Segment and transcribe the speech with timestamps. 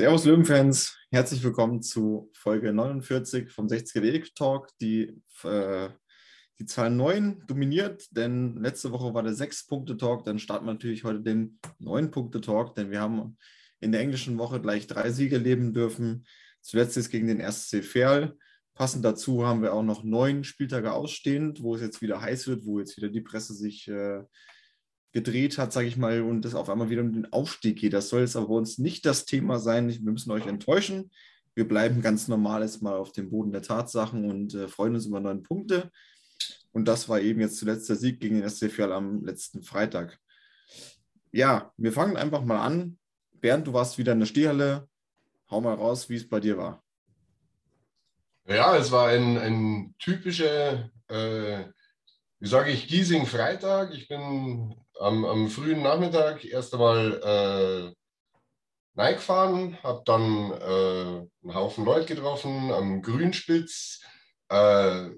[0.00, 5.88] Servus Löwenfans, herzlich willkommen zu Folge 49 vom 60er Talk, die äh,
[6.60, 11.22] die Zahl 9 dominiert, denn letzte Woche war der 6-Punkte-Talk, dann starten wir natürlich heute
[11.22, 13.36] den 9-Punkte-Talk, denn wir haben
[13.80, 16.24] in der englischen Woche gleich drei Siege leben dürfen.
[16.60, 18.36] Zuletzt ist gegen den SC Verl.
[18.74, 22.66] Passend dazu haben wir auch noch neun Spieltage ausstehend, wo es jetzt wieder heiß wird,
[22.66, 24.22] wo jetzt wieder die Presse sich äh,
[25.12, 27.92] gedreht hat, sage ich mal, und es auf einmal wieder um den Aufstieg geht.
[27.92, 29.88] Das soll jetzt aber bei uns nicht das Thema sein.
[29.88, 31.10] Wir müssen euch enttäuschen.
[31.54, 35.06] Wir bleiben ganz normal jetzt mal auf dem Boden der Tatsachen und äh, freuen uns
[35.06, 35.90] über neun Punkte.
[36.72, 40.18] Und das war eben jetzt zuletzt der Sieg gegen den SC Verl am letzten Freitag.
[41.32, 42.98] Ja, wir fangen einfach mal an.
[43.32, 44.88] Bernd, du warst wieder in der Stehhalle.
[45.50, 46.84] Hau mal raus, wie es bei dir war.
[48.46, 51.64] Ja, es war ein, ein typischer, äh,
[52.38, 53.92] wie sage ich, Giesing-Freitag.
[53.94, 57.94] Ich bin am, am, frühen Nachmittag erst einmal
[58.96, 64.02] äh, gefahren, habe dann äh, einen Haufen Leute getroffen am Grünspitz.
[64.48, 65.10] Äh,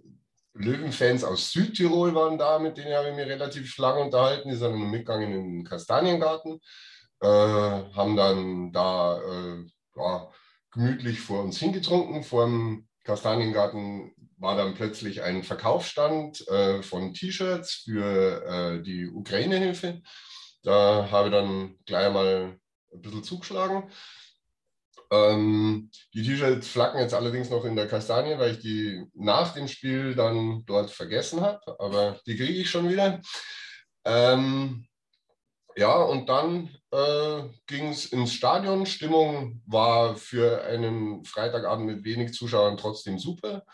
[0.54, 4.48] Löwenfans aus Südtirol waren da, mit denen habe ich mich relativ lange unterhalten.
[4.48, 6.60] Die sind dann mitgegangen in den Kastaniengarten,
[7.20, 9.64] äh, haben dann da äh,
[9.96, 10.28] ja,
[10.72, 12.24] gemütlich vor uns hingetrunken.
[12.24, 20.00] Vor dem Kastaniengarten war dann plötzlich ein Verkaufsstand äh, von T-Shirts für äh, die Ukraine-Hilfe.
[20.62, 22.58] Da habe ich dann gleich mal
[22.92, 23.90] ein bisschen zugeschlagen.
[25.12, 29.68] Ähm, die T-Shirts flacken jetzt allerdings noch in der Kastanie, weil ich die nach dem
[29.68, 33.20] Spiel dann dort vergessen habe, aber die kriege ich schon wieder.
[34.04, 34.86] Ähm,
[35.76, 38.86] ja, und dann äh, ging es ins Stadion.
[38.86, 43.64] Stimmung war für einen Freitagabend mit wenig Zuschauern trotzdem super.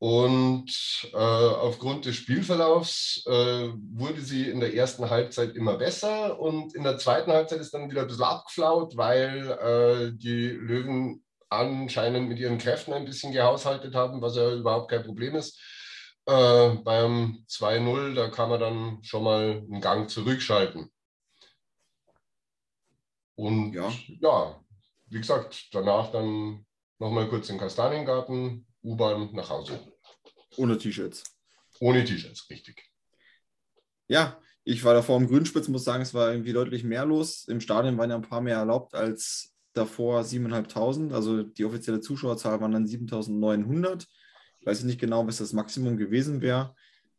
[0.00, 0.70] Und
[1.12, 6.84] äh, aufgrund des Spielverlaufs äh, wurde sie in der ersten Halbzeit immer besser und in
[6.84, 12.38] der zweiten Halbzeit ist dann wieder ein bisschen abgeflaut, weil äh, die Löwen anscheinend mit
[12.38, 15.60] ihren Kräften ein bisschen gehaushaltet haben, was ja überhaupt kein Problem ist.
[16.26, 20.92] Äh, beim 2-0, da kann man dann schon mal einen Gang zurückschalten.
[23.34, 23.90] Und ja,
[24.20, 24.60] ja
[25.06, 26.66] wie gesagt, danach dann
[26.98, 29.80] nochmal kurz in Kastaniengarten, U-Bahn nach Hause.
[30.56, 31.24] Ohne T-Shirts.
[31.80, 32.90] Ohne T-Shirts, richtig.
[34.08, 37.46] Ja, ich war davor im Grünspitz, muss sagen, es war irgendwie deutlich mehr los.
[37.48, 41.12] Im Stadion waren ja ein paar mehr erlaubt als davor 7.500.
[41.12, 44.06] Also die offizielle Zuschauerzahl waren dann 7.900.
[44.60, 46.74] Ich weiß nicht genau, was das Maximum gewesen wäre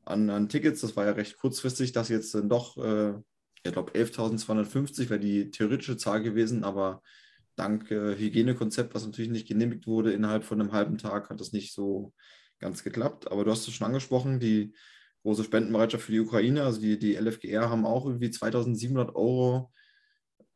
[0.06, 0.82] an, an, Tickets.
[0.82, 3.14] Das war ja recht kurzfristig, dass jetzt dann doch, äh,
[3.64, 7.02] ich glaube, 11.250 wäre die theoretische Zahl gewesen, aber
[7.60, 11.52] dank äh, Hygienekonzept, was natürlich nicht genehmigt wurde, innerhalb von einem halben Tag hat das
[11.52, 12.14] nicht so
[12.60, 13.32] ganz geklappt.
[13.32, 14.74] Aber du hast es schon angesprochen, die
[15.24, 19.72] große Spendenbereitschaft für die Ukraine, also die, die LFGR haben auch irgendwie 2700 Euro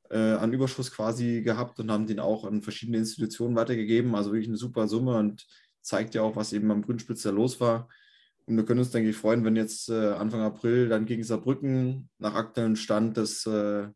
[0.09, 4.15] äh, an Überschuss quasi gehabt und haben den auch an verschiedene Institutionen weitergegeben.
[4.15, 5.45] Also wirklich eine super Summe und
[5.81, 7.89] zeigt ja auch, was eben am Grünspitz da los war.
[8.45, 12.09] Und wir können uns, denke ich, freuen, wenn jetzt äh, Anfang April dann gegen Saarbrücken
[12.19, 13.87] nach aktuellem Stand das äh,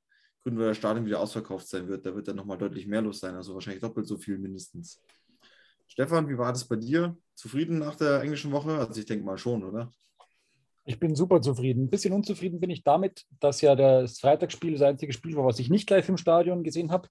[0.47, 2.05] Grünwalder Stadion wieder ausverkauft sein wird.
[2.05, 5.01] Da wird dann nochmal deutlich mehr los sein, also wahrscheinlich doppelt so viel mindestens.
[5.87, 7.17] Stefan, wie war das bei dir?
[7.35, 8.77] Zufrieden nach der englischen Woche?
[8.77, 9.91] Also ich denke mal schon, oder?
[10.85, 11.83] Ich bin super zufrieden.
[11.83, 15.59] Ein bisschen unzufrieden bin ich damit, dass ja das Freitagsspiel das einzige Spiel war, was
[15.59, 17.09] ich nicht live im Stadion gesehen habe.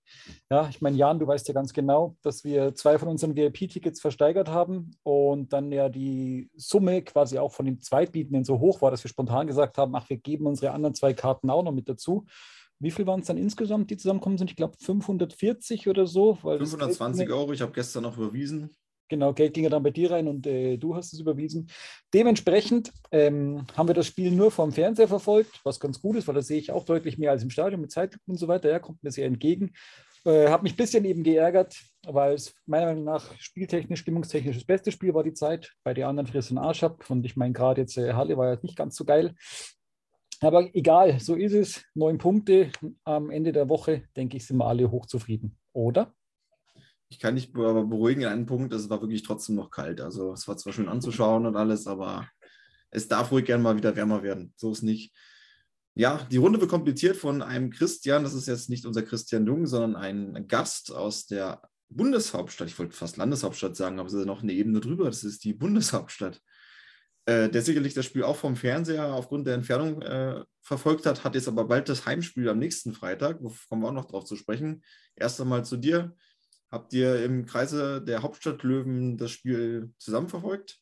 [0.51, 4.01] Ja, ich meine, Jan, du weißt ja ganz genau, dass wir zwei von unseren VIP-Tickets
[4.01, 8.91] versteigert haben und dann ja die Summe quasi auch von den Zweitbietenden so hoch war,
[8.91, 11.87] dass wir spontan gesagt haben, ach, wir geben unsere anderen zwei Karten auch noch mit
[11.87, 12.25] dazu.
[12.79, 14.51] Wie viel waren es dann insgesamt, die zusammenkommen sind?
[14.51, 16.35] Ich glaube 540 oder so.
[16.35, 18.71] 520 Euro, ich habe gestern noch überwiesen.
[19.09, 21.69] Genau, Geld ging ja dann bei dir rein und äh, du hast es überwiesen.
[22.13, 26.35] Dementsprechend ähm, haben wir das Spiel nur vom Fernseher verfolgt, was ganz gut ist, weil
[26.35, 28.69] da sehe ich auch deutlich mehr als im Stadion mit Zeit und so weiter.
[28.69, 29.73] Ja, kommt mir sehr entgegen.
[30.25, 34.65] Äh, habe mich ein bisschen eben geärgert, weil es meiner Meinung nach spieltechnisch, stimmungstechnisch das
[34.65, 35.73] beste Spiel war die Zeit.
[35.85, 37.09] Bei den anderen friss und Arsch ab.
[37.09, 39.37] Und ich meine, gerade jetzt äh, Halle war ja nicht ganz so geil.
[40.41, 41.85] Aber egal, so ist es.
[41.95, 42.71] Neun Punkte
[43.05, 46.15] am Ende der Woche, denke ich, sind wir alle hochzufrieden, oder?
[47.09, 50.01] Ich kann dich aber beruhigen in einem Punkt, es war wirklich trotzdem noch kalt.
[50.01, 52.29] Also es war zwar schön anzuschauen und alles, aber
[52.91, 54.53] es darf ruhig gerne mal wieder wärmer werden.
[54.57, 55.15] So ist nicht.
[55.95, 58.25] Ja, die Runde wird kompliziert von einem Christian.
[58.25, 62.69] Das ist jetzt nicht unser Christian Jung, sondern ein Gast aus der Bundeshauptstadt.
[62.69, 65.05] Ich wollte fast Landeshauptstadt sagen, aber es ist noch eine Ebene drüber.
[65.05, 66.43] Das ist die Bundeshauptstadt
[67.27, 71.35] äh, der sicherlich das Spiel auch vom Fernseher aufgrund der Entfernung äh, verfolgt hat, hat
[71.35, 74.37] jetzt aber bald das Heimspiel am nächsten Freitag, wo kommen wir auch noch drauf zu
[74.37, 74.83] sprechen.
[75.17, 76.15] Erst einmal zu dir.
[76.71, 80.81] Habt ihr im Kreise der Hauptstadt Löwen das Spiel zusammen verfolgt?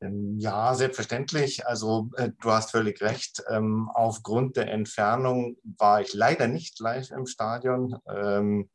[0.00, 1.66] Ähm, ja, selbstverständlich.
[1.66, 3.42] Also äh, du hast völlig recht.
[3.48, 7.98] Ähm, aufgrund der Entfernung war ich leider nicht live im Stadion.
[8.08, 8.70] Ähm,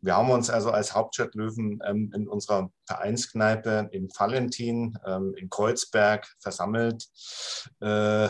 [0.00, 4.98] wir haben uns also als Hauptstadt Löwen ähm, in unserer Vereinskneipe im Valentin
[5.36, 7.06] in Kreuzberg versammelt.
[7.80, 8.28] Äh,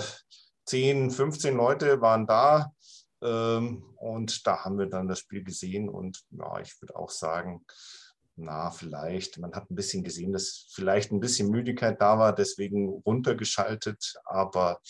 [0.66, 2.72] 10, 15 Leute waren da.
[3.20, 5.88] Und da haben wir dann das Spiel gesehen.
[5.88, 7.64] Und ja, ich würde auch sagen,
[8.36, 12.88] na, vielleicht, man hat ein bisschen gesehen, dass vielleicht ein bisschen Müdigkeit da war, deswegen
[12.88, 14.80] runtergeschaltet, aber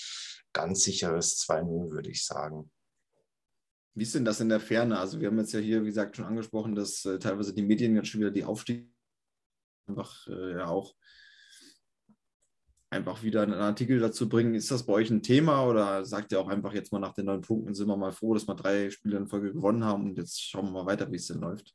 [0.53, 2.71] ganz sicheres 2-0, würde ich sagen.
[3.95, 4.99] Wie ist denn das in der Ferne?
[4.99, 7.95] Also wir haben jetzt ja hier, wie gesagt, schon angesprochen, dass äh, teilweise die Medien
[7.95, 8.91] jetzt schon wieder die Aufstieg
[9.87, 10.95] einfach äh, ja auch
[12.91, 14.55] einfach wieder einen Artikel dazu bringen.
[14.55, 17.27] Ist das bei euch ein Thema oder sagt ihr auch einfach jetzt mal nach den
[17.27, 20.19] neun Punkten sind wir mal froh, dass wir drei Spiele in Folge gewonnen haben und
[20.19, 21.75] jetzt schauen wir mal weiter, wie es denn läuft?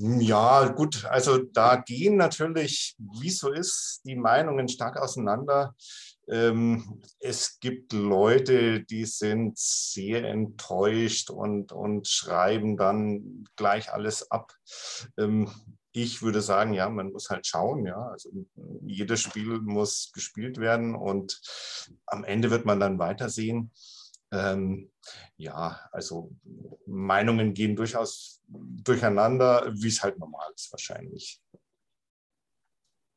[0.00, 5.74] Ja, gut, also da gehen natürlich, wie so ist, die Meinungen stark auseinander.
[6.28, 14.52] Ähm, es gibt Leute, die sind sehr enttäuscht und, und schreiben dann gleich alles ab.
[15.16, 15.50] Ähm,
[15.90, 18.00] ich würde sagen, ja, man muss halt schauen, ja.
[18.10, 18.30] Also
[18.86, 21.40] jedes Spiel muss gespielt werden und
[22.06, 23.72] am Ende wird man dann weitersehen.
[24.30, 24.92] Ähm,
[25.38, 26.30] ja, also
[26.86, 31.40] Meinungen gehen durchaus durcheinander, wie es halt normal ist wahrscheinlich.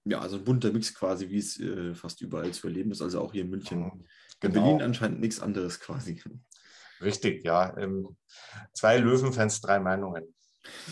[0.04, 3.22] Ja, also ein bunter Mix quasi, wie es äh, fast überall zu erleben ist, also
[3.22, 3.80] auch hier in München.
[3.80, 4.04] Genau.
[4.42, 6.22] In Berlin anscheinend nichts anderes quasi.
[7.02, 7.78] Richtig, ja.
[7.78, 8.18] Ähm,
[8.74, 10.36] zwei Löwenfans, drei Meinungen.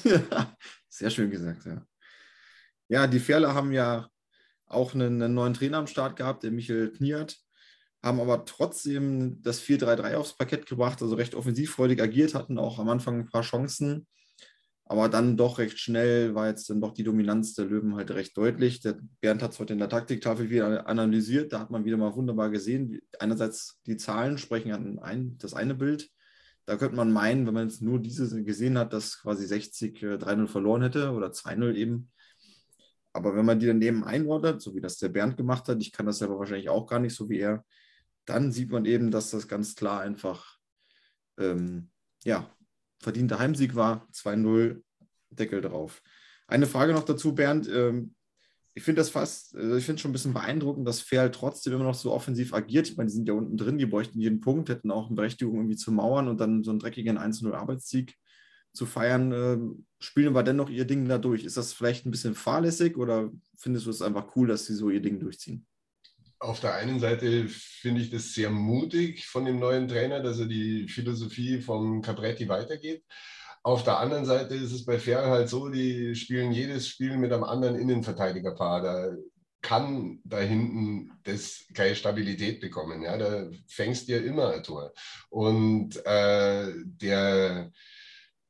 [0.89, 1.85] Sehr schön gesagt, ja.
[2.87, 4.09] Ja, die Ferle haben ja
[4.65, 7.39] auch einen, einen neuen Trainer am Start gehabt, der Michael Kniert
[8.01, 12.89] haben aber trotzdem das 4-3-3 aufs Parkett gebracht, also recht offensivfreudig agiert, hatten auch am
[12.89, 14.07] Anfang ein paar Chancen.
[14.91, 18.35] Aber dann doch recht schnell war jetzt dann doch die Dominanz der Löwen halt recht
[18.35, 18.81] deutlich.
[18.81, 21.53] Der Bernd hat es heute in der Taktiktafel wieder analysiert.
[21.53, 22.99] Da hat man wieder mal wunderbar gesehen.
[23.19, 26.09] Einerseits die Zahlen sprechen an ein, das eine Bild.
[26.65, 30.47] Da könnte man meinen, wenn man jetzt nur diese gesehen hat, dass quasi 60 3-0
[30.47, 32.11] verloren hätte oder 2-0 eben.
[33.13, 36.07] Aber wenn man die daneben einordnet, so wie das der Bernd gemacht hat, ich kann
[36.07, 37.63] das selber wahrscheinlich auch gar nicht so wie er,
[38.25, 40.57] dann sieht man eben, dass das ganz klar einfach
[41.37, 41.91] ähm,
[42.23, 42.51] ja,
[42.99, 44.07] verdienter Heimsieg war.
[44.13, 44.81] 2-0,
[45.31, 46.01] Deckel drauf.
[46.47, 47.69] Eine Frage noch dazu, Bernd.
[47.69, 48.15] Ähm,
[48.73, 51.83] ich finde das fast, also ich finde schon ein bisschen beeindruckend, dass Ferl trotzdem immer
[51.83, 52.87] noch so offensiv agiert.
[52.87, 55.55] Ich meine, die sind ja unten drin, die bräuchten jeden Punkt, hätten auch eine Berechtigung
[55.55, 58.15] irgendwie zu mauern und dann so einen dreckigen 1-0 Arbeitssieg
[58.71, 59.31] zu feiern.
[59.33, 61.43] Ähm, spielen aber dennoch ihr Ding da durch.
[61.43, 64.89] Ist das vielleicht ein bisschen fahrlässig oder findest du es einfach cool, dass sie so
[64.89, 65.65] ihr Ding durchziehen?
[66.39, 70.45] Auf der einen Seite finde ich das sehr mutig von dem neuen Trainer, dass er
[70.47, 73.03] die Philosophie von Cabretti weitergeht.
[73.61, 77.33] Auf der anderen Seite ist es bei Ferl halt so, die spielen jedes Spiel mit
[77.33, 78.81] einem anderen Innenverteidigerpaar.
[78.81, 79.17] Da
[79.61, 83.01] kann da hinten das keine Stabilität bekommen.
[83.01, 83.17] Ja?
[83.17, 84.93] Da fängst dir immer ein Tor.
[85.29, 87.69] Und äh, der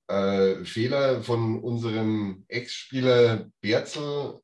[0.07, 4.39] äh, Fehler von unserem Ex-Spieler Berzel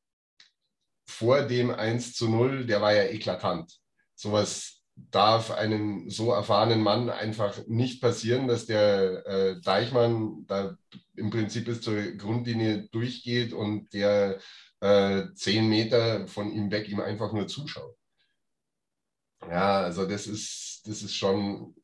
[1.05, 3.79] vor dem 1 zu 0, der war ja eklatant.
[4.15, 10.77] Sowas darf einem so erfahrenen Mann einfach nicht passieren, dass der äh, Deichmann da
[11.15, 14.39] im Prinzip bis zur Grundlinie durchgeht und der
[14.79, 17.95] äh, zehn Meter von ihm weg ihm einfach nur zuschaut.
[19.41, 21.75] Ja, also das ist, das ist schon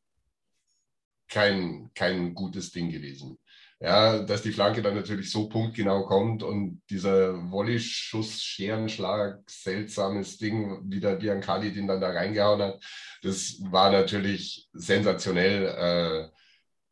[1.28, 3.38] kein, kein gutes Ding gewesen
[3.82, 10.82] ja, dass die Flanke dann natürlich so punktgenau kommt und dieser Volley-Schuss, Scherenschlag, seltsames Ding,
[10.86, 12.84] wie der Biancali den dann da reingehauen hat,
[13.24, 15.66] das war natürlich sensationell.
[15.66, 16.30] Äh,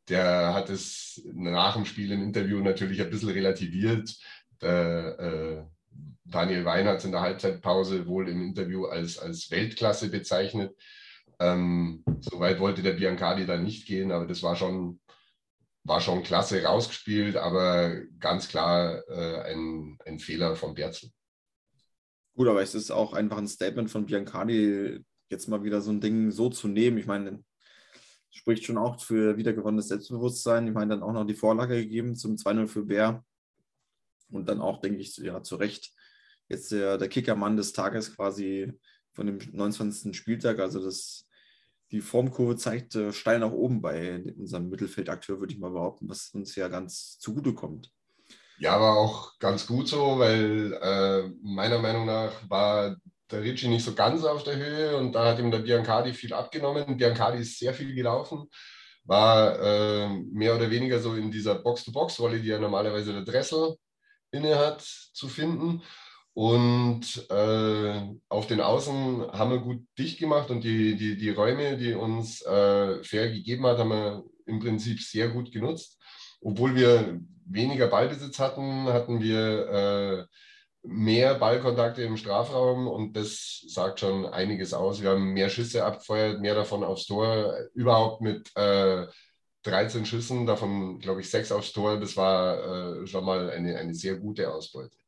[0.10, 4.10] der hat es nach dem Spiel im Interview natürlich ein bisschen relativiert.
[4.60, 5.62] Äh,
[6.26, 10.76] Daniel Wein hat es in der Halbzeitpause wohl im Interview als, als Weltklasse bezeichnet.
[11.40, 15.00] Ähm, Soweit wollte der Biancali dann nicht gehen, aber das war schon
[15.84, 21.10] war schon klasse rausgespielt, aber ganz klar äh, ein, ein Fehler von Berzel.
[22.36, 26.02] Gut, aber es ist auch einfach ein Statement von Biancardi, jetzt mal wieder so ein
[26.02, 26.98] Ding so zu nehmen.
[26.98, 27.44] Ich meine,
[28.30, 30.68] spricht schon auch für wiedergewonnenes Selbstbewusstsein.
[30.68, 33.24] Ich meine, dann auch noch die Vorlage gegeben zum 2-0 für Bär.
[34.32, 35.94] Und dann auch, denke ich, ja, zu Recht
[36.50, 38.74] jetzt der, der Kickermann des Tages quasi
[39.14, 40.16] von dem 29.
[40.16, 40.60] Spieltag.
[40.60, 41.28] Also das
[41.92, 46.30] die Formkurve zeigt äh, steil nach oben bei unserem Mittelfeldakteur, würde ich mal behaupten, was
[46.34, 47.92] uns ja ganz zugutekommt.
[48.60, 52.98] Ja, war auch ganz gut so, weil äh, meiner Meinung nach war
[53.32, 56.34] der Ricci nicht so ganz auf der Höhe und da hat ihm der Biancardi viel
[56.34, 56.98] abgenommen.
[56.98, 58.50] Biancardi ist sehr viel gelaufen,
[59.06, 63.76] war äh, mehr oder weniger so in dieser Box-to-Box-Rolle, die ja normalerweise der Dressel
[64.32, 65.82] inne hat, zu finden.
[66.34, 71.78] Und äh, auf den Außen haben wir gut dicht gemacht und die, die, die Räume,
[71.78, 76.00] die uns äh, Fair gegeben hat, haben wir im Prinzip sehr gut genutzt.
[76.42, 80.26] Obwohl wir weniger Ballbesitz hatten, hatten wir äh,
[80.84, 85.02] mehr Ballkontakte im Strafraum und das sagt schon einiges aus.
[85.02, 89.08] Wir haben mehr Schüsse abgefeuert, mehr davon aufs Tor, überhaupt mit äh,
[89.64, 92.00] 13 Schüssen, davon glaube ich sechs aufs Tor.
[92.00, 94.99] Das war äh, schon mal eine, eine sehr gute Ausbeute.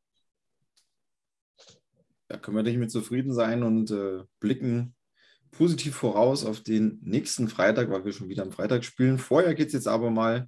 [2.32, 4.96] Da können wir nicht mit zufrieden sein und äh, blicken
[5.52, 9.18] positiv voraus auf den nächsten Freitag, weil wir schon wieder am Freitag spielen.
[9.18, 10.48] Vorher geht es jetzt aber mal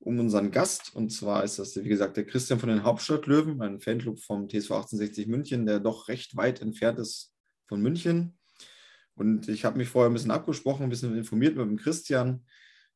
[0.00, 0.92] um unseren Gast.
[0.92, 4.72] Und zwar ist das, wie gesagt, der Christian von den Hauptstadtlöwen, ein Fanclub vom TSV
[4.72, 7.32] 1860 München, der doch recht weit entfernt ist
[7.68, 8.36] von München.
[9.14, 12.44] Und ich habe mich vorher ein bisschen abgesprochen, ein bisschen informiert mit dem Christian.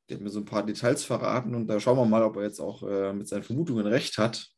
[0.08, 2.42] Der hat mir so ein paar Details verraten und da schauen wir mal, ob er
[2.42, 4.53] jetzt auch äh, mit seinen Vermutungen recht hat.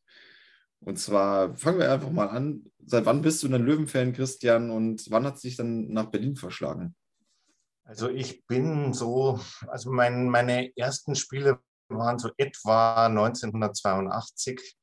[0.86, 2.70] Und zwar fangen wir einfach mal an.
[2.86, 6.36] Seit wann bist du ein Löwenfan, Christian, und wann hat es dich dann nach Berlin
[6.36, 6.94] verschlagen?
[7.82, 14.76] Also ich bin so, also mein, meine ersten Spiele waren so etwa 1982.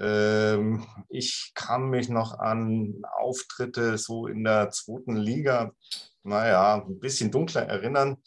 [0.00, 5.72] Ähm, ich kann mich noch an Auftritte so in der zweiten Liga,
[6.24, 8.18] naja, ein bisschen dunkler erinnern.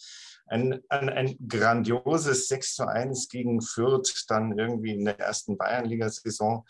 [0.48, 6.66] Ein, ein, ein grandioses 6 zu 1 gegen Fürth, dann irgendwie in der ersten Bayernliga-Saison.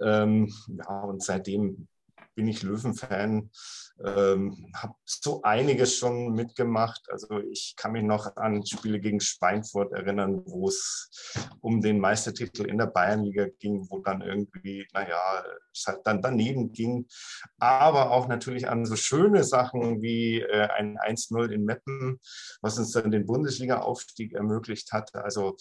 [0.00, 1.88] Ähm, ja, und seitdem
[2.34, 3.50] bin ich Löwenfan.
[4.04, 7.00] Ähm, habe so einiges schon mitgemacht.
[7.10, 11.10] Also ich kann mich noch an Spiele gegen Schweinfurt erinnern, wo es
[11.60, 16.72] um den Meistertitel in der Bayernliga ging, wo dann irgendwie, naja, es halt dann daneben
[16.72, 17.06] ging.
[17.58, 22.20] Aber auch natürlich an so schöne Sachen wie äh, ein 1-0 in Meppen,
[22.60, 25.14] was uns dann den Bundesliga-Aufstieg ermöglicht hat.
[25.14, 25.56] Also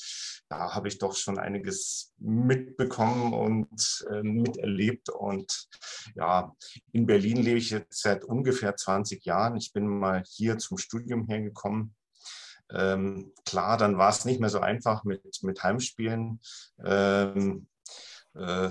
[0.49, 5.09] da habe ich doch schon einiges mitbekommen und äh, miterlebt.
[5.09, 5.67] Und
[6.15, 6.53] ja,
[6.91, 9.57] in Berlin lebe ich jetzt seit ungefähr 20 Jahren.
[9.57, 11.95] Ich bin mal hier zum Studium hergekommen.
[12.71, 16.39] Ähm, klar, dann war es nicht mehr so einfach mit, mit Heimspielen.
[16.83, 17.67] Ähm,
[18.33, 18.69] äh,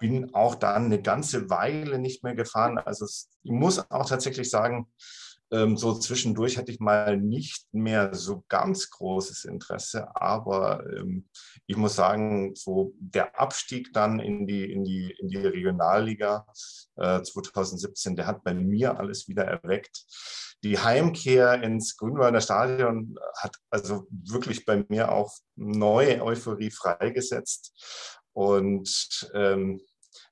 [0.00, 2.78] bin auch dann eine ganze Weile nicht mehr gefahren.
[2.78, 4.90] Also ich muss auch tatsächlich sagen,
[5.50, 11.28] so zwischendurch hatte ich mal nicht mehr so ganz großes Interesse, aber ähm,
[11.66, 16.46] ich muss sagen, so der Abstieg dann in die, in die, in die Regionalliga
[16.96, 20.04] äh, 2017, der hat bei mir alles wieder erweckt.
[20.64, 28.20] Die Heimkehr ins Grünwalder Stadion hat also wirklich bei mir auch neue Euphorie freigesetzt.
[28.32, 29.80] Und ähm,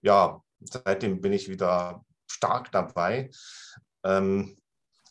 [0.03, 3.31] ja, seitdem bin ich wieder stark dabei.
[4.05, 4.57] Ähm,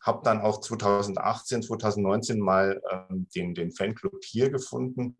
[0.06, 5.18] habe dann auch 2018, 2019 mal ähm, den, den Fanclub hier gefunden.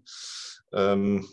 [0.72, 1.28] Ähm,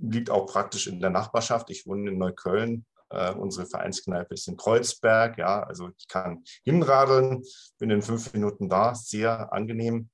[0.00, 1.70] liegt auch praktisch in der Nachbarschaft.
[1.70, 2.86] Ich wohne in Neukölln.
[3.10, 5.36] Äh, unsere Vereinskneipe ist in Kreuzberg.
[5.36, 7.42] Ja, also ich kann hinradeln,
[7.78, 10.08] bin in fünf Minuten da, sehr angenehm.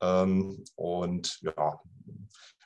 [0.00, 1.80] Ähm, und ja,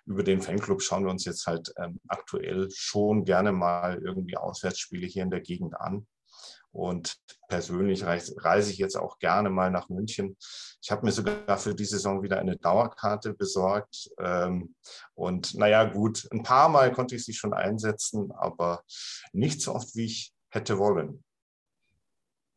[0.05, 5.07] über den Fanclub schauen wir uns jetzt halt ähm, aktuell schon gerne mal irgendwie Auswärtsspiele
[5.07, 6.07] hier in der Gegend an.
[6.73, 7.17] Und
[7.49, 10.37] persönlich reise, reise ich jetzt auch gerne mal nach München.
[10.83, 14.11] Ich habe mir sogar für die Saison wieder eine Dauerkarte besorgt.
[14.19, 14.75] Ähm,
[15.15, 18.83] und naja, gut, ein paar Mal konnte ich sie schon einsetzen, aber
[19.33, 21.25] nicht so oft, wie ich hätte wollen.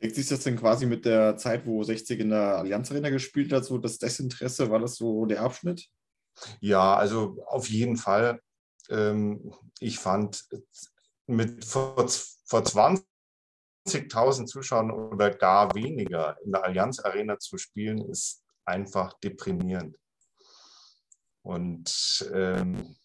[0.02, 3.54] Deckt sich das denn quasi mit der Zeit, wo 60 in der Allianz Arena gespielt
[3.54, 5.88] hat, so das Desinteresse, war das so der Abschnitt?
[6.60, 8.42] Ja, also auf jeden Fall.
[8.90, 10.46] Ähm, ich fand
[11.28, 12.08] mit vor,
[12.46, 13.06] vor 20
[13.88, 19.98] 20.000 Zuschauern oder gar weniger in der Allianz Arena zu spielen, ist einfach deprimierend.
[21.44, 22.96] Und ähm,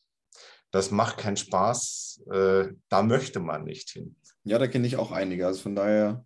[0.70, 2.24] das macht keinen Spaß.
[2.30, 4.16] Äh, da möchte man nicht hin.
[4.44, 5.46] Ja, da kenne ich auch einige.
[5.46, 6.24] Also von daher,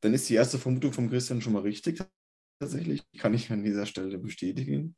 [0.00, 2.02] dann ist die erste Vermutung von Christian schon mal richtig.
[2.60, 4.96] Tatsächlich kann ich an dieser Stelle bestätigen.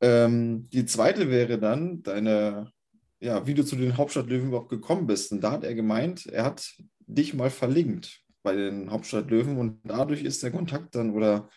[0.00, 2.72] Ähm, die zweite wäre dann deine,
[3.20, 5.32] ja, wie du zu den Hauptstadtlöwen überhaupt gekommen bist.
[5.32, 6.68] Und da hat er gemeint, er hat
[7.06, 11.48] dich mal verlinkt bei den Hauptstadtlöwen und dadurch ist der Kontakt dann oder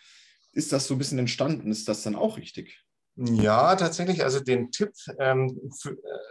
[0.52, 1.70] ist das so ein bisschen entstanden?
[1.70, 2.84] Ist das dann auch richtig?
[3.16, 4.24] Ja, tatsächlich.
[4.24, 6.30] Also den Tipp, ähm, für, äh,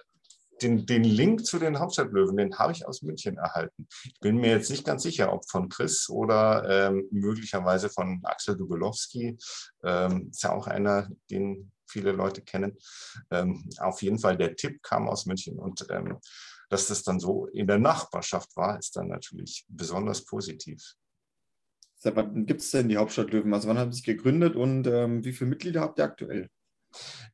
[0.62, 3.88] den, den Link zu den Hauptstadtlöwen, den habe ich aus München erhalten.
[4.04, 8.58] Ich bin mir jetzt nicht ganz sicher, ob von Chris oder ähm, möglicherweise von Axel
[8.58, 9.38] Dubelowski.
[9.84, 12.78] Ähm, ist ja auch einer, den viele Leute kennen.
[13.32, 16.20] Ähm, auf jeden Fall, der Tipp kam aus München und ähm,
[16.70, 20.96] dass das dann so in der Nachbarschaft war, ist dann natürlich besonders positiv.
[21.98, 23.54] Seit wann gibt es denn die Hauptstadt Löwen?
[23.54, 26.50] Also wann haben Sie sich gegründet und ähm, wie viele Mitglieder habt ihr aktuell?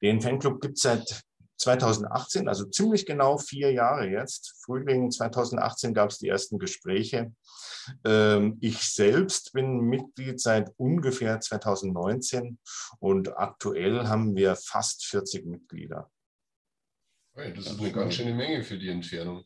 [0.01, 1.23] Den Fanclub gibt es seit
[1.57, 4.55] 2018, also ziemlich genau vier Jahre jetzt.
[4.63, 7.33] Frühling 2018 gab es die ersten Gespräche.
[8.03, 12.57] Ähm, ich selbst bin Mitglied seit ungefähr 2019
[12.99, 16.09] und aktuell haben wir fast 40 Mitglieder.
[17.35, 19.43] Das ist eine ganz schöne Menge für die Entfernung.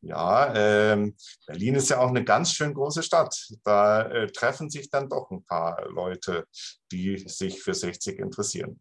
[0.00, 3.34] Ja, ähm, Berlin ist ja auch eine ganz schön große Stadt.
[3.64, 6.46] Da äh, treffen sich dann doch ein paar Leute,
[6.90, 8.80] die sich für 60 interessieren.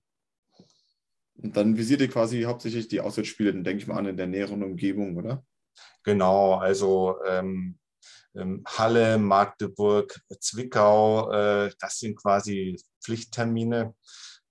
[1.36, 4.64] Und dann visiert ihr quasi hauptsächlich die Auswärtsspiele, denke ich mal an, in der näheren
[4.64, 5.44] Umgebung, oder?
[6.04, 7.80] Genau, also ähm,
[8.36, 13.96] ähm, Halle, Magdeburg, Zwickau, äh, das sind quasi Pflichttermine.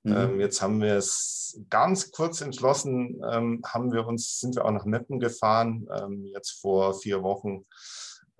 [0.02, 0.16] Mhm.
[0.16, 4.71] Ähm, jetzt haben wir es ganz kurz entschlossen, ähm, haben wir uns, sind wir auch
[4.71, 7.66] nach Meppen gefahren, ähm, jetzt vor vier Wochen.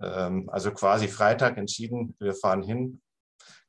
[0.01, 3.01] Ähm, also quasi Freitag entschieden, wir fahren hin,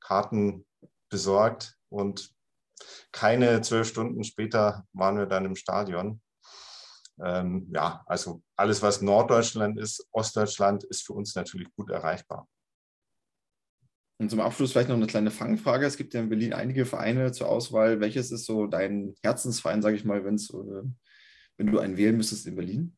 [0.00, 0.66] Karten
[1.10, 2.32] besorgt und
[3.12, 6.22] keine zwölf Stunden später waren wir dann im Stadion.
[7.22, 12.48] Ähm, ja, also alles, was Norddeutschland ist, Ostdeutschland, ist für uns natürlich gut erreichbar.
[14.18, 15.86] Und zum Abschluss vielleicht noch eine kleine Fangfrage.
[15.86, 18.00] Es gibt ja in Berlin einige Vereine zur Auswahl.
[18.00, 20.82] Welches ist so dein Herzensverein, sage ich mal, wenn's, äh,
[21.56, 22.96] wenn du einen wählen müsstest in Berlin?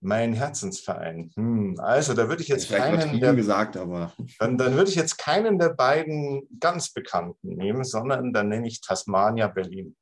[0.00, 1.30] Mein Herzensverein.
[1.36, 5.16] Hm, also da würde ich jetzt keinen der, gesagt, aber dann, dann würde ich jetzt
[5.16, 9.96] keinen der beiden ganz bekannten nehmen, sondern dann nenne ich Tasmania Berlin.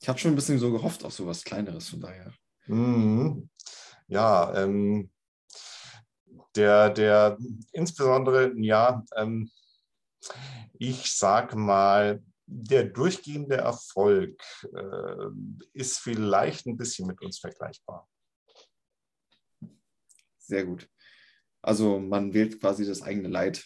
[0.00, 2.32] Ich habe schon ein bisschen so gehofft auf so was Kleineres, von daher.
[2.64, 3.48] Hm,
[4.08, 5.11] ja, ähm,
[6.54, 7.38] der, der
[7.72, 9.50] insbesondere, ja, ähm,
[10.78, 14.42] ich sage mal, der durchgehende Erfolg
[14.74, 15.26] äh,
[15.72, 18.08] ist vielleicht ein bisschen mit uns vergleichbar.
[20.38, 20.88] Sehr gut.
[21.62, 23.64] Also man wählt quasi das eigene Leid,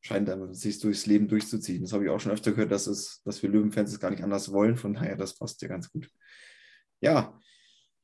[0.00, 1.82] scheint sich durchs Leben durchzuziehen.
[1.82, 4.22] Das habe ich auch schon öfter gehört, dass, es, dass wir Löwenfans es gar nicht
[4.22, 4.76] anders wollen.
[4.76, 6.08] Von daher, das passt ja ganz gut.
[7.00, 7.38] Ja,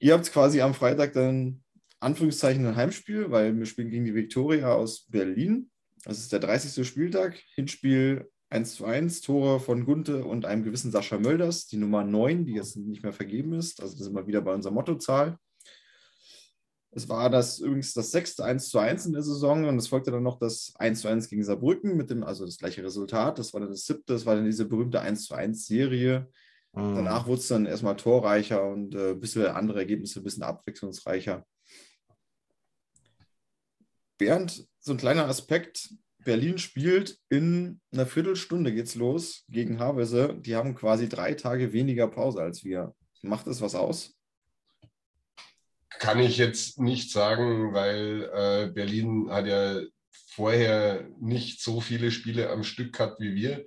[0.01, 1.63] ihr habt quasi am Freitag dann
[2.03, 5.71] Anführungszeichen ein Heimspiel, weil wir spielen gegen die Viktoria aus Berlin.
[6.05, 6.87] Das ist der 30.
[6.87, 7.41] Spieltag.
[7.55, 12.45] Hinspiel 1 zu 1, Tore von Gunte und einem gewissen Sascha Mölders, die Nummer 9,
[12.45, 13.81] die jetzt nicht mehr vergeben ist.
[13.81, 15.39] Also das sind wir wieder bei unserer Mottozahl.
[16.95, 20.11] Es war das übrigens das sechste 1 zu 1 in der Saison und es folgte
[20.11, 23.39] dann noch das 1 zu 1 gegen Saarbrücken mit dem, also das gleiche Resultat.
[23.39, 26.29] Das war dann das siebte, das war dann diese berühmte 1 zu 1 Serie.
[26.75, 26.97] Mhm.
[26.97, 31.47] Danach wurde es dann erstmal torreicher und äh, ein bisschen andere Ergebnisse, ein bisschen abwechslungsreicher.
[34.19, 35.91] Bernd, so ein kleiner Aspekt.
[36.25, 40.37] Berlin spielt in einer Viertelstunde geht's los gegen Havelse.
[40.41, 42.95] Die haben quasi drei Tage weniger Pause als wir.
[43.23, 44.15] Macht das was aus?
[45.99, 49.81] Kann ich jetzt nicht sagen, weil äh, Berlin hat ja
[50.35, 53.67] vorher nicht so viele Spiele am Stück gehabt wie wir.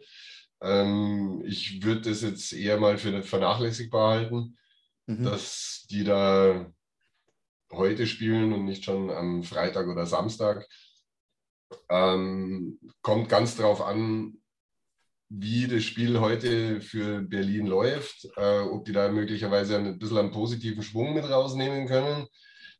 [0.62, 4.58] Ähm, ich würde das jetzt eher mal für vernachlässigbar halten,
[5.06, 5.24] mhm.
[5.24, 6.74] dass die da
[7.78, 10.68] heute spielen und nicht schon am Freitag oder Samstag.
[11.90, 14.38] Ähm, kommt ganz darauf an,
[15.30, 20.32] wie das Spiel heute für Berlin läuft, äh, ob die da möglicherweise ein bisschen einen
[20.32, 22.28] positiven Schwung mit rausnehmen können.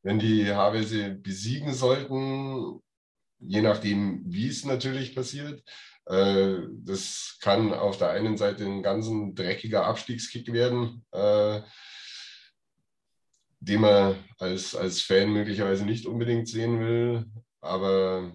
[0.04, 2.80] Wenn die Havelse besiegen sollten,
[3.40, 5.64] je nachdem, wie es natürlich passiert,
[6.06, 11.04] äh, das kann auf der einen Seite ein ganz dreckiger Abstiegskick werden.
[11.12, 11.62] Äh,
[13.66, 17.26] den man als, als Fan möglicherweise nicht unbedingt sehen will,
[17.62, 18.32] aber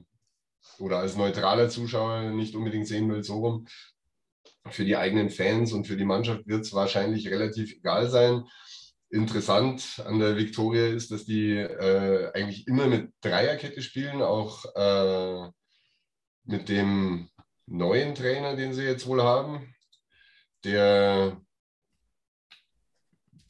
[0.79, 3.67] oder als neutraler Zuschauer nicht unbedingt sehen will, so rum.
[4.69, 8.45] Für die eigenen Fans und für die Mannschaft wird es wahrscheinlich relativ egal sein.
[9.11, 15.49] Interessant an der Viktoria ist, dass die äh, eigentlich immer mit Dreierkette spielen, auch äh,
[16.45, 17.29] mit dem
[17.67, 19.75] neuen Trainer, den sie jetzt wohl haben,
[20.65, 21.41] der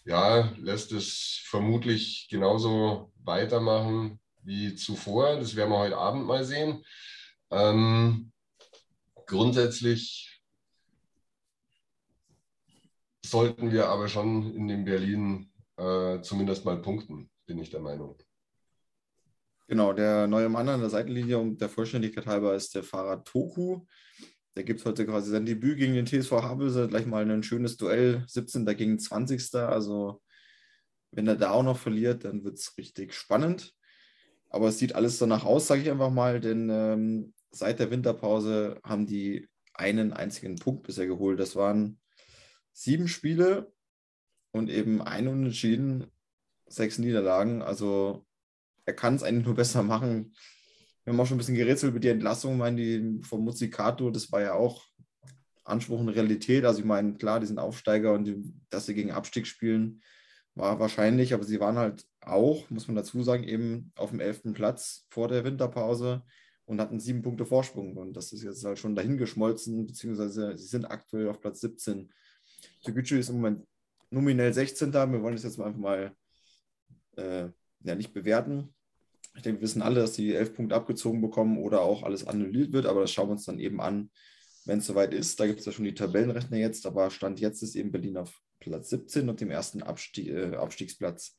[0.04, 5.36] ja, lässt es vermutlich genauso weitermachen wie zuvor.
[5.36, 6.84] Das werden wir heute Abend mal sehen.
[7.50, 8.32] Ähm,
[9.26, 10.42] grundsätzlich
[13.24, 18.16] sollten wir aber schon in dem Berlin äh, zumindest mal punkten, bin ich der Meinung.
[19.68, 23.86] Genau, der neue Mann an der Seitenlinie, um der Vollständigkeit halber, ist der Fahrer Toku.
[24.56, 28.24] Der gibt heute quasi sein Debüt gegen den TSV Havelse, gleich mal ein schönes Duell,
[28.26, 28.66] 17.
[28.76, 29.54] gegen 20.
[29.54, 30.20] Also
[31.12, 33.74] wenn er da auch noch verliert, dann wird es richtig spannend.
[34.48, 38.80] Aber es sieht alles danach aus, sage ich einfach mal, denn ähm, seit der Winterpause
[38.82, 41.38] haben die einen einzigen Punkt bisher geholt.
[41.38, 42.00] Das waren
[42.72, 43.72] sieben Spiele
[44.52, 46.06] und eben ein Unentschieden,
[46.66, 47.62] sechs Niederlagen.
[47.62, 48.26] Also
[48.84, 50.34] er kann es eigentlich nur besser machen.
[51.10, 54.30] Wir haben auch schon ein bisschen gerätselt über die Entlassung, meine die vom Muzikato, das
[54.30, 54.84] war ja auch
[55.64, 56.64] Anspruch und Realität.
[56.64, 60.02] Also ich meine, klar, die sind Aufsteiger und die, dass sie gegen Abstieg spielen,
[60.54, 64.52] war wahrscheinlich, aber sie waren halt auch, muss man dazu sagen, eben auf dem elften
[64.52, 66.22] Platz vor der Winterpause
[66.64, 67.96] und hatten sieben Punkte Vorsprung.
[67.96, 72.08] Und das ist jetzt halt schon dahingeschmolzen, beziehungsweise sie sind aktuell auf Platz 17.
[72.84, 73.66] Toguchi ist im Moment
[74.10, 74.92] nominell 16.
[74.92, 76.14] Wir wollen das jetzt mal einfach mal
[77.16, 77.48] äh,
[77.82, 78.72] ja, nicht bewerten.
[79.36, 82.72] Ich denke, wir wissen alle, dass die elf Punkte abgezogen bekommen oder auch alles annulliert
[82.72, 84.10] wird, aber das schauen wir uns dann eben an,
[84.64, 85.38] wenn es soweit ist.
[85.38, 88.40] Da gibt es ja schon die Tabellenrechner jetzt, aber Stand jetzt ist eben Berlin auf
[88.58, 91.36] Platz 17 und dem ersten Abstieg, äh, Abstiegsplatz.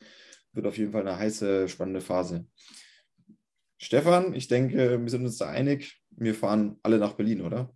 [0.54, 2.46] Wird auf jeden Fall eine heiße, spannende Phase.
[3.78, 6.02] Stefan, ich denke, wir sind uns da einig.
[6.12, 7.74] Wir fahren alle nach Berlin, oder?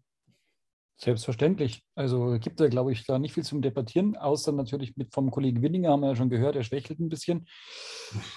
[0.97, 1.83] Selbstverständlich.
[1.95, 5.61] Also gibt da, glaube ich, da nicht viel zum Debattieren, außer natürlich mit vom Kollegen
[5.61, 7.47] Winninger haben wir ja schon gehört, er schwächelt ein bisschen.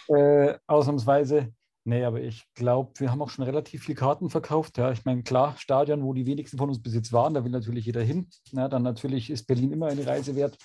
[0.08, 1.52] Äh, ausnahmsweise.
[1.88, 4.76] Nee, aber ich glaube, wir haben auch schon relativ viele Karten verkauft.
[4.76, 7.50] Ja, ich meine, klar, Stadion, wo die wenigsten von uns bis jetzt waren, da will
[7.50, 8.28] natürlich jeder hin.
[8.52, 10.58] Ja, dann natürlich ist Berlin immer eine Reise wert.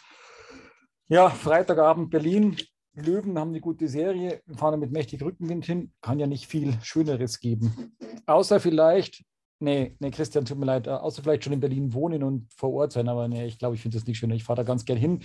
[1.07, 2.57] Ja, Freitagabend Berlin.
[2.93, 5.93] Löwen haben eine gute Serie, fahren mit mächtig Rückenwind hin.
[6.01, 7.95] Kann ja nicht viel Schöneres geben.
[8.25, 9.23] Außer vielleicht,
[9.61, 12.91] nee, nee, Christian, tut mir leid, außer vielleicht schon in Berlin wohnen und vor Ort
[12.91, 13.07] sein.
[13.07, 14.29] Aber nee, ich glaube, ich finde das nicht schön.
[14.31, 15.21] Ich fahre da ganz gern hin.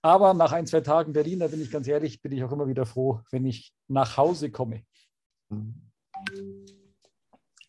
[0.00, 2.68] Aber nach ein, zwei Tagen Berlin, da bin ich ganz ehrlich, bin ich auch immer
[2.68, 4.84] wieder froh, wenn ich nach Hause komme.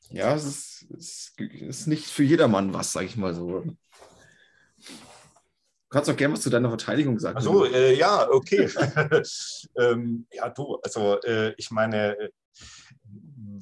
[0.10, 3.62] Ja, es ist, es ist nicht für jedermann was, sage ich mal so.
[3.62, 3.76] Du
[5.90, 7.38] kannst doch gerne was zu deiner Verteidigung sagen.
[7.38, 8.68] Also äh, ja, okay.
[9.78, 12.32] ähm, ja, du, also äh, ich meine,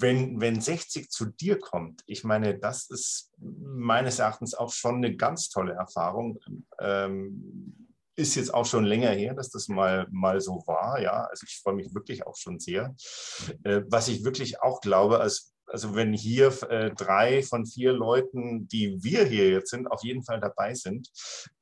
[0.02, 5.16] wenn, wenn 60 zu dir kommt, ich meine, das ist meines Erachtens auch schon eine
[5.16, 6.40] ganz tolle Erfahrung.
[6.80, 11.02] Ähm, ist jetzt auch schon länger her, dass das mal, mal so war.
[11.02, 12.96] Ja, also ich freue mich wirklich auch schon sehr.
[13.64, 18.68] Äh, was ich wirklich auch glaube, als, also wenn hier äh, drei von vier Leuten,
[18.68, 21.10] die wir hier jetzt sind, auf jeden Fall dabei sind,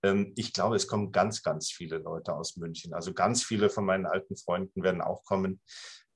[0.04, 2.94] ähm, ich glaube, es kommen ganz, ganz viele Leute aus München.
[2.94, 5.62] Also ganz viele von meinen alten Freunden werden auch kommen.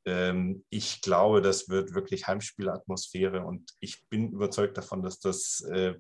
[0.06, 5.94] Ähm, ich glaube, das wird wirklich Heimspielatmosphäre und ich bin überzeugt davon, dass das äh,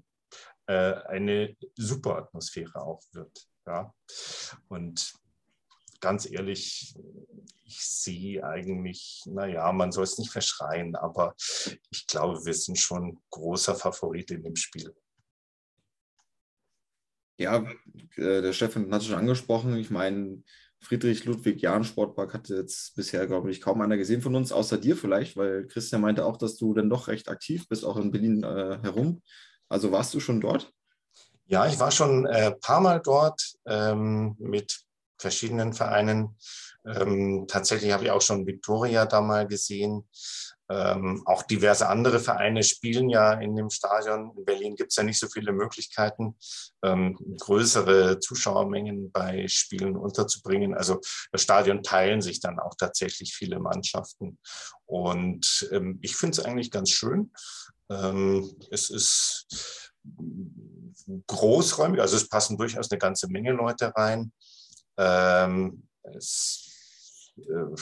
[0.67, 3.47] äh eine super Atmosphäre auch wird.
[3.65, 3.93] Ja.
[4.67, 5.13] Und
[5.99, 6.95] ganz ehrlich,
[7.63, 11.33] ich sehe eigentlich, naja, man soll es nicht verschreien, aber
[11.89, 14.93] ich glaube, wir sind schon großer Favorit in dem Spiel.
[17.37, 17.65] Ja,
[18.15, 19.75] äh, der Stefan hat es schon angesprochen.
[19.77, 20.43] Ich meine,
[20.81, 24.77] Friedrich Ludwig Jahn Sportpark hatte jetzt bisher, glaube ich, kaum einer gesehen von uns, außer
[24.77, 28.11] dir vielleicht, weil Christian meinte auch, dass du dann doch recht aktiv bist, auch in
[28.11, 29.21] Berlin äh, herum.
[29.69, 30.71] Also warst du schon dort?
[31.53, 34.85] Ja, ich war schon ein äh, paar Mal dort ähm, mit
[35.19, 36.35] verschiedenen Vereinen.
[36.83, 40.09] Ähm, tatsächlich habe ich auch schon Victoria da mal gesehen.
[40.67, 44.33] Ähm, auch diverse andere Vereine spielen ja in dem Stadion.
[44.35, 46.35] In Berlin gibt es ja nicht so viele Möglichkeiten,
[46.83, 50.73] ähm, größere Zuschauermengen bei Spielen unterzubringen.
[50.73, 54.39] Also das Stadion teilen sich dann auch tatsächlich viele Mannschaften.
[54.87, 57.31] Und ähm, ich finde es eigentlich ganz schön.
[57.91, 59.93] Ähm, es ist
[61.27, 64.31] großräumig, also es passen durchaus eine ganze Menge Leute rein.
[64.97, 67.75] Ähm, es äh,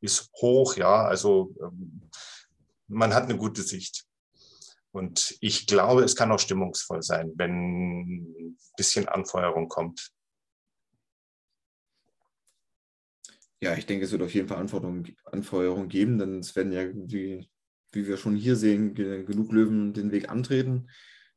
[0.00, 2.10] ist hoch, ja, also ähm,
[2.88, 4.04] man hat eine gute Sicht.
[4.92, 10.10] Und ich glaube, es kann auch stimmungsvoll sein, wenn ein bisschen Anfeuerung kommt.
[13.62, 16.88] Ja, ich denke, es wird auf jeden Fall Anforderung, Anfeuerung geben, denn es werden ja,
[16.92, 17.48] wie,
[17.92, 20.88] wie wir schon hier sehen, genug Löwen den Weg antreten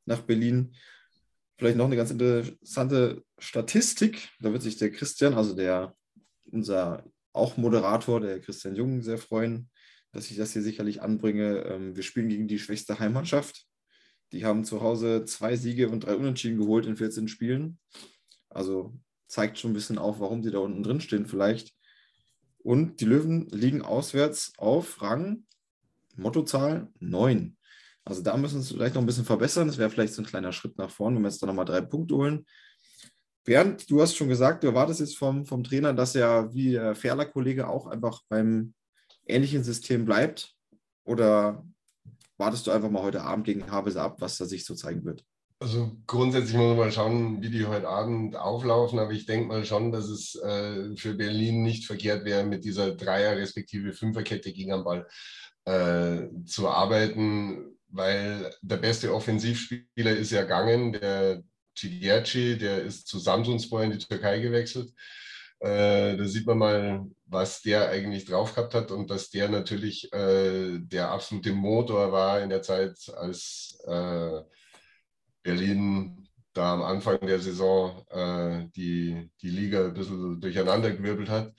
[0.05, 0.75] nach Berlin.
[1.57, 4.29] Vielleicht noch eine ganz interessante Statistik.
[4.39, 5.95] Da wird sich der Christian, also der
[6.51, 9.69] unser auch Moderator, der Christian Jung, sehr freuen,
[10.11, 11.63] dass ich das hier sicherlich anbringe.
[11.65, 13.65] Ähm, wir spielen gegen die schwächste Heimmannschaft.
[14.31, 17.79] Die haben zu Hause zwei Siege und drei Unentschieden geholt in 14 Spielen.
[18.49, 18.93] Also
[19.27, 21.73] zeigt schon ein bisschen auf, warum sie da unten drin stehen vielleicht.
[22.59, 25.45] Und die Löwen liegen auswärts auf Rang,
[26.15, 27.57] Mottozahl 9.
[28.05, 29.67] Also da müssen wir es vielleicht noch ein bisschen verbessern.
[29.67, 31.81] Das wäre vielleicht so ein kleiner Schritt nach vorne, wenn wir jetzt da nochmal drei
[31.81, 32.45] Punkte holen.
[33.45, 36.95] Bernd, du hast schon gesagt, du erwartest jetzt vom, vom Trainer, dass er wie der
[36.95, 38.73] Ferler-Kollege auch einfach beim
[39.25, 40.53] ähnlichen System bleibt?
[41.05, 41.65] Oder
[42.37, 45.25] wartest du einfach mal heute Abend gegen Havese ab, was da sich so zeigen wird?
[45.59, 49.63] Also grundsätzlich muss man mal schauen, wie die heute Abend auflaufen, aber ich denke mal
[49.63, 54.71] schon, dass es äh, für Berlin nicht verkehrt wäre, mit dieser Dreier- respektive Fünferkette gegen
[54.71, 55.07] den Ball
[55.63, 61.43] äh, zu arbeiten weil der beste Offensivspieler ist ja gegangen, der
[61.77, 64.91] Cigerci, der ist zu Samsunspor in die Türkei gewechselt.
[65.59, 70.11] Äh, da sieht man mal, was der eigentlich drauf gehabt hat und dass der natürlich
[70.11, 74.41] äh, der absolute Motor war in der Zeit, als äh,
[75.43, 78.05] Berlin da am Anfang der Saison
[78.75, 81.51] die, die Liga ein bisschen durcheinandergewirbelt hat.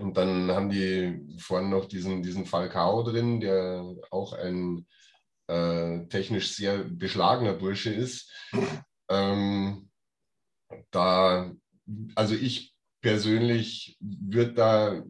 [0.00, 4.84] Und dann haben die vorne noch diesen, diesen Falcao drin, der auch ein
[5.48, 8.32] äh, technisch sehr beschlagener Bursche ist.
[9.08, 9.90] Ähm,
[10.90, 11.52] da
[12.14, 15.02] also ich persönlich würde da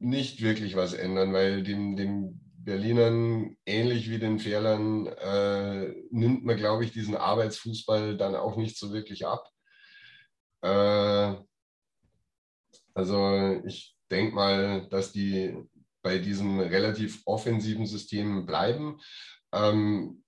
[0.00, 6.56] nicht wirklich was ändern, weil dem, dem Berlinern, ähnlich wie den Fährlern, äh, nimmt man,
[6.56, 9.48] glaube ich, diesen Arbeitsfußball dann auch nicht so wirklich ab.
[10.62, 11.36] Äh,
[12.94, 15.56] also ich denke mal, dass die
[16.02, 19.00] bei diesem relativ offensiven System bleiben.
[19.52, 20.22] Ähm,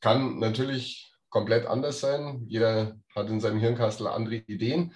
[0.00, 2.44] kann natürlich komplett anders sein.
[2.46, 4.94] Jeder hat in seinem Hirnkastel andere Ideen.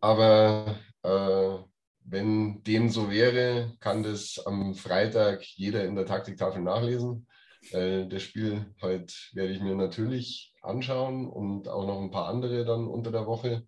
[0.00, 1.58] Aber äh,
[2.04, 7.26] wenn dem so wäre, kann das am Freitag jeder in der Taktiktafel nachlesen.
[7.72, 12.64] Äh, das Spiel heute werde ich mir natürlich anschauen und auch noch ein paar andere
[12.64, 13.66] dann unter der Woche.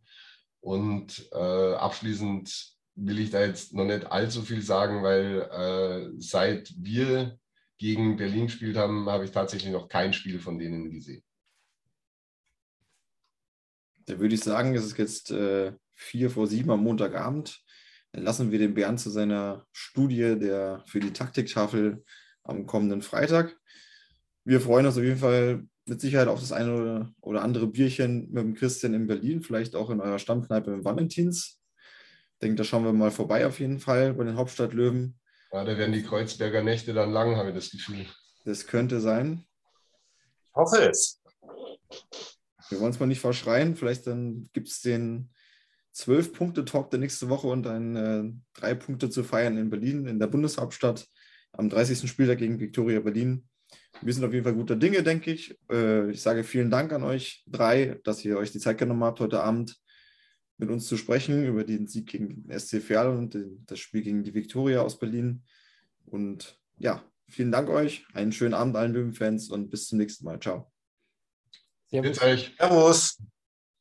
[0.60, 6.72] Und äh, abschließend will ich da jetzt noch nicht allzu viel sagen, weil äh, seit
[6.76, 7.38] wir
[7.78, 11.22] gegen Berlin gespielt haben, habe ich tatsächlich noch kein Spiel von denen gesehen.
[14.06, 17.62] Da würde ich sagen, es ist jetzt äh, vier vor sieben am Montagabend.
[18.12, 22.04] Dann lassen wir den Bernd zu seiner Studie der, für die Taktiktafel
[22.42, 23.56] am kommenden Freitag.
[24.44, 28.42] Wir freuen uns auf jeden Fall mit Sicherheit auf das eine oder andere Bierchen mit
[28.42, 31.60] dem Christian in Berlin, vielleicht auch in eurer Stammkneipe im Valentins.
[32.34, 35.17] Ich denke, da schauen wir mal vorbei auf jeden Fall bei den Hauptstadtlöwen.
[35.52, 38.06] Ja, da werden die Kreuzberger Nächte dann lang, habe ich das Gefühl.
[38.44, 39.44] Das könnte sein.
[40.44, 41.20] Ich hoffe es.
[42.68, 43.76] Wir wollen es mal nicht verschreien.
[43.76, 45.30] Vielleicht dann gibt es den
[45.92, 50.06] zwölf Punkte Talk der nächste Woche und dann äh, drei Punkte zu feiern in Berlin,
[50.06, 51.06] in der Bundeshauptstadt,
[51.52, 52.08] am 30.
[52.08, 53.48] Spieltag gegen Viktoria Berlin.
[54.02, 55.58] Wir sind auf jeden Fall guter Dinge, denke ich.
[55.70, 59.20] Äh, ich sage vielen Dank an euch drei, dass ihr euch die Zeit genommen habt,
[59.20, 59.76] heute Abend
[60.58, 64.24] mit uns zu sprechen über den Sieg gegen den SC Verl und das Spiel gegen
[64.24, 65.44] die Viktoria aus Berlin.
[66.04, 68.04] Und ja, vielen Dank euch.
[68.12, 70.40] Einen schönen Abend allen Löwenfans und bis zum nächsten Mal.
[70.40, 70.70] Ciao.
[71.86, 72.18] Servus.
[72.58, 73.18] Servus.